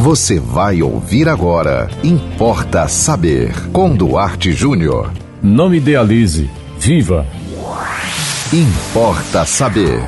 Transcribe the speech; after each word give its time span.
Você 0.00 0.40
vai 0.40 0.80
ouvir 0.80 1.28
agora. 1.28 1.86
Importa 2.02 2.88
saber. 2.88 3.52
Com 3.70 3.94
Duarte 3.94 4.50
Júnior. 4.50 5.12
Não 5.42 5.74
idealize. 5.74 6.48
Viva. 6.78 7.26
Importa 8.50 9.44
saber. 9.44 10.02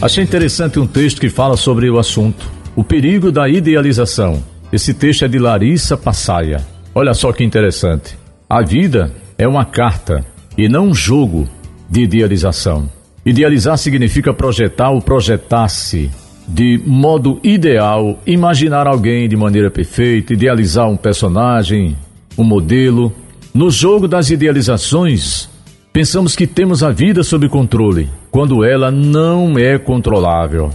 Achei 0.00 0.22
interessante 0.22 0.78
um 0.78 0.86
texto 0.86 1.20
que 1.20 1.28
fala 1.28 1.56
sobre 1.56 1.90
o 1.90 1.98
assunto. 1.98 2.48
O 2.76 2.84
perigo 2.84 3.32
da 3.32 3.48
idealização. 3.48 4.40
Esse 4.72 4.94
texto 4.94 5.24
é 5.24 5.28
de 5.28 5.40
Larissa 5.40 5.96
Passaia. 5.96 6.64
Olha 6.94 7.12
só 7.12 7.32
que 7.32 7.42
interessante. 7.42 8.16
A 8.48 8.62
vida 8.62 9.12
é 9.36 9.48
uma 9.48 9.64
carta 9.64 10.24
e 10.56 10.68
não 10.68 10.86
um 10.86 10.94
jogo 10.94 11.48
de 11.90 12.02
idealização. 12.02 12.88
Idealizar 13.26 13.76
significa 13.76 14.32
projetar 14.32 14.90
ou 14.90 15.02
projetar-se 15.02 16.12
de 16.46 16.80
modo 16.84 17.38
ideal, 17.42 18.18
imaginar 18.26 18.86
alguém 18.86 19.28
de 19.28 19.36
maneira 19.36 19.70
perfeita, 19.70 20.32
idealizar 20.32 20.88
um 20.88 20.96
personagem, 20.96 21.96
um 22.36 22.44
modelo. 22.44 23.12
No 23.54 23.70
jogo 23.70 24.08
das 24.08 24.30
idealizações, 24.30 25.48
pensamos 25.92 26.34
que 26.34 26.46
temos 26.46 26.82
a 26.82 26.90
vida 26.90 27.22
sob 27.22 27.48
controle, 27.48 28.08
quando 28.30 28.64
ela 28.64 28.90
não 28.90 29.58
é 29.58 29.78
controlável. 29.78 30.70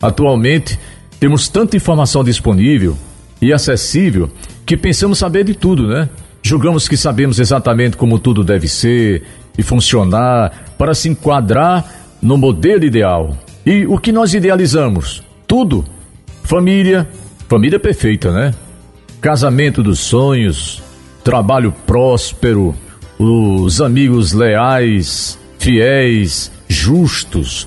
Atualmente, 0.00 0.78
temos 1.20 1.48
tanta 1.48 1.76
informação 1.76 2.24
disponível 2.24 2.96
e 3.40 3.52
acessível 3.52 4.30
que 4.66 4.76
pensamos 4.76 5.18
saber 5.18 5.44
de 5.44 5.54
tudo, 5.54 5.86
né? 5.86 6.08
Julgamos 6.42 6.88
que 6.88 6.96
sabemos 6.96 7.38
exatamente 7.38 7.96
como 7.96 8.18
tudo 8.18 8.44
deve 8.44 8.68
ser 8.68 9.22
e 9.56 9.62
funcionar 9.62 10.74
para 10.76 10.94
se 10.94 11.08
enquadrar 11.08 11.84
no 12.20 12.36
modelo 12.36 12.84
ideal. 12.84 13.36
E 13.66 13.86
o 13.86 13.98
que 13.98 14.12
nós 14.12 14.34
idealizamos? 14.34 15.22
Tudo. 15.46 15.84
Família, 16.42 17.08
família 17.48 17.80
perfeita, 17.80 18.30
né? 18.30 18.54
Casamento 19.20 19.82
dos 19.82 20.00
sonhos, 20.00 20.82
trabalho 21.22 21.72
próspero, 21.86 22.74
os 23.18 23.80
amigos 23.80 24.32
leais, 24.32 25.38
fiéis, 25.58 26.52
justos, 26.68 27.66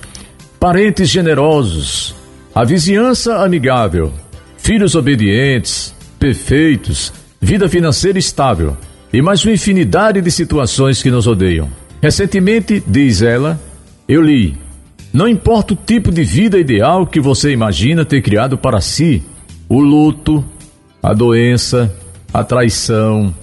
parentes 0.59 1.09
generosos, 1.09 2.15
a 2.53 2.63
vizinhança 2.63 3.43
amigável, 3.43 4.13
filhos 4.59 4.93
obedientes, 4.93 5.95
perfeitos, 6.19 7.11
vida 7.41 7.67
financeira 7.67 8.19
estável 8.19 8.77
e 9.11 9.21
mais 9.21 9.43
uma 9.43 9.53
infinidade 9.53 10.21
de 10.21 10.29
situações 10.29 11.01
que 11.01 11.09
nos 11.09 11.25
odeiam. 11.25 11.69
Recentemente, 11.99 12.83
diz 12.85 13.23
ela, 13.23 13.59
eu 14.07 14.21
li 14.21 14.66
não 15.17 15.27
importa 15.27 15.73
o 15.73 15.75
tipo 15.75 16.11
de 16.11 16.23
vida 16.23 16.59
ideal 16.59 17.07
que 17.07 17.19
você 17.19 17.51
imagina 17.51 18.05
ter 18.05 18.21
criado 18.21 18.55
para 18.55 18.79
si, 18.79 19.23
o 19.67 19.79
luto, 19.79 20.45
a 21.01 21.11
doença, 21.11 21.91
a 22.31 22.43
traição, 22.43 23.33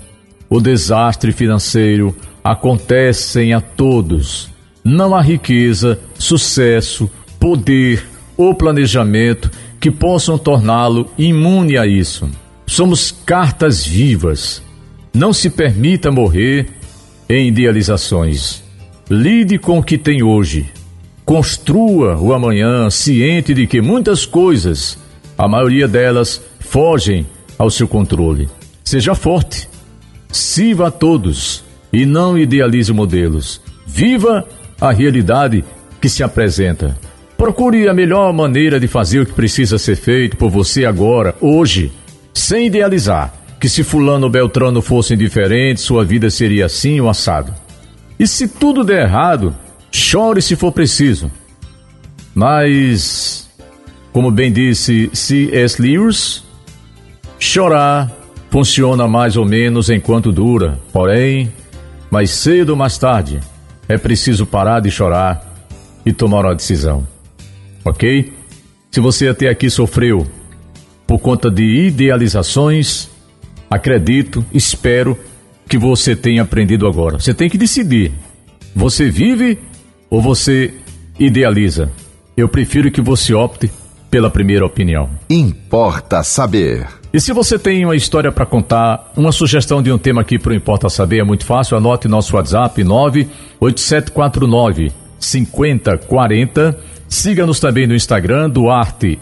o 0.48 0.60
desastre 0.60 1.32
financeiro 1.32 2.14
acontecem 2.44 3.54
a 3.54 3.60
todos. 3.60 4.48
Não 4.84 5.16
há 5.16 5.20
riqueza, 5.20 5.98
sucesso, 6.16 7.10
poder 7.40 8.06
ou 8.36 8.54
planejamento 8.54 9.50
que 9.80 9.90
possam 9.90 10.38
torná-lo 10.38 11.10
imune 11.18 11.76
a 11.76 11.84
isso. 11.84 12.30
Somos 12.68 13.10
cartas 13.10 13.84
vivas. 13.84 14.62
Não 15.12 15.32
se 15.32 15.50
permita 15.50 16.12
morrer 16.12 16.68
em 17.28 17.48
idealizações. 17.48 18.62
Lide 19.10 19.58
com 19.58 19.80
o 19.80 19.82
que 19.82 19.98
tem 19.98 20.22
hoje 20.22 20.72
Construa 21.24 22.18
o 22.18 22.34
amanhã 22.34 22.90
ciente 22.90 23.54
de 23.54 23.66
que 23.66 23.80
muitas 23.80 24.26
coisas, 24.26 24.98
a 25.38 25.48
maioria 25.48 25.88
delas, 25.88 26.40
fogem 26.60 27.26
ao 27.58 27.70
seu 27.70 27.88
controle. 27.88 28.48
Seja 28.84 29.14
forte, 29.14 29.68
sirva 30.30 30.88
a 30.88 30.90
todos 30.90 31.64
e 31.92 32.04
não 32.04 32.36
idealize 32.36 32.92
modelos. 32.92 33.60
Viva 33.86 34.46
a 34.80 34.92
realidade 34.92 35.64
que 36.00 36.08
se 36.08 36.22
apresenta. 36.22 36.96
Procure 37.36 37.88
a 37.88 37.94
melhor 37.94 38.32
maneira 38.32 38.78
de 38.78 38.86
fazer 38.86 39.20
o 39.20 39.26
que 39.26 39.32
precisa 39.32 39.78
ser 39.78 39.96
feito 39.96 40.36
por 40.36 40.50
você 40.50 40.84
agora, 40.84 41.34
hoje, 41.40 41.90
sem 42.32 42.66
idealizar 42.66 43.32
que 43.64 43.68
se 43.70 43.82
fulano 43.82 44.26
ou 44.26 44.30
beltrano 44.30 44.82
fossem 44.82 45.16
diferentes, 45.16 45.84
sua 45.84 46.04
vida 46.04 46.28
seria 46.28 46.66
assim 46.66 47.00
ou 47.00 47.08
assado. 47.08 47.54
E 48.18 48.26
se 48.26 48.46
tudo 48.46 48.84
der 48.84 49.04
errado, 49.04 49.56
Chore 49.94 50.42
se 50.42 50.56
for 50.56 50.72
preciso. 50.72 51.30
Mas, 52.34 53.48
como 54.12 54.28
bem 54.28 54.52
disse 54.52 55.08
C.S. 55.12 55.80
Lewis, 55.80 56.42
chorar 57.38 58.10
funciona 58.50 59.06
mais 59.06 59.36
ou 59.36 59.46
menos 59.46 59.88
enquanto 59.88 60.32
dura. 60.32 60.80
Porém, 60.92 61.52
mais 62.10 62.30
cedo 62.30 62.70
ou 62.70 62.76
mais 62.76 62.98
tarde, 62.98 63.38
é 63.88 63.96
preciso 63.96 64.44
parar 64.44 64.80
de 64.80 64.90
chorar 64.90 65.64
e 66.04 66.12
tomar 66.12 66.44
uma 66.44 66.56
decisão. 66.56 67.06
Ok? 67.84 68.32
Se 68.90 68.98
você 68.98 69.28
até 69.28 69.48
aqui 69.48 69.70
sofreu 69.70 70.26
por 71.06 71.20
conta 71.20 71.48
de 71.48 71.86
idealizações, 71.86 73.08
acredito, 73.70 74.44
espero 74.52 75.16
que 75.68 75.78
você 75.78 76.16
tenha 76.16 76.42
aprendido 76.42 76.88
agora. 76.88 77.20
Você 77.20 77.32
tem 77.32 77.48
que 77.48 77.56
decidir. 77.56 78.10
Você 78.74 79.08
vive 79.08 79.56
ou 80.14 80.20
você 80.20 80.72
idealiza? 81.18 81.90
Eu 82.36 82.48
prefiro 82.48 82.88
que 82.88 83.00
você 83.00 83.34
opte 83.34 83.68
pela 84.08 84.30
primeira 84.30 84.64
opinião. 84.64 85.10
Importa 85.28 86.22
saber. 86.22 86.86
E 87.12 87.20
se 87.20 87.32
você 87.32 87.58
tem 87.58 87.84
uma 87.84 87.96
história 87.96 88.30
para 88.30 88.46
contar, 88.46 89.12
uma 89.16 89.32
sugestão 89.32 89.82
de 89.82 89.90
um 89.90 89.98
tema 89.98 90.20
aqui 90.20 90.38
para 90.38 90.52
o 90.52 90.54
Importa 90.54 90.88
Saber 90.88 91.18
é 91.18 91.24
muito 91.24 91.44
fácil, 91.44 91.76
anote 91.76 92.06
nosso 92.06 92.36
WhatsApp 92.36 92.84
98749 92.84 94.92
5040. 95.18 96.78
Siga-nos 97.08 97.58
também 97.58 97.88
no 97.88 97.94
Instagram, 97.96 98.48
Duarte 98.48 99.18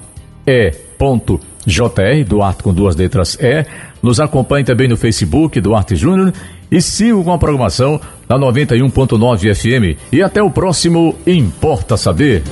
é 0.47 0.73
ponto 0.99 1.41
JR, 1.65 2.23
Duarte 2.27 2.63
com 2.63 2.75
duas 2.75 2.97
letras 2.97 3.39
E. 3.41 3.65
Nos 4.03 4.19
acompanhe 4.19 4.65
também 4.65 4.89
no 4.89 4.97
Facebook, 4.97 5.61
Duarte 5.61 5.95
Júnior. 5.95 6.33
E 6.71 6.81
siga 6.81 7.23
com 7.23 7.33
a 7.33 7.39
programação 7.39 8.01
da 8.27 8.37
91.9 8.39 9.55
FM. 9.55 9.99
E 10.11 10.23
até 10.23 10.43
o 10.43 10.51
próximo 10.51 11.15
Importa 11.27 11.97
Saber. 11.97 12.43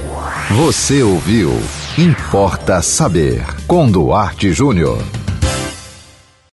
Você 0.51 1.03
ouviu 1.03 1.51
Importa 1.99 2.83
Saber 2.83 3.43
com 3.67 3.91
Duarte 3.91 4.53
Júnior. 4.53 4.99